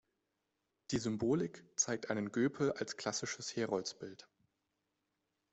[0.89, 4.27] Die Symbolik zeigt einen Göpel als klassisches Heroldsbild.